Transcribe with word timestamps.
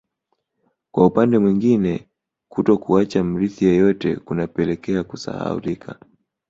Kwa 0.91 1.05
upande 1.07 1.37
mwingine 1.39 2.09
kutokuacha 2.49 3.23
mrithi 3.23 3.65
yeyote 3.65 4.15
kunapelekea 4.15 5.03
kusahaulika 5.03 5.99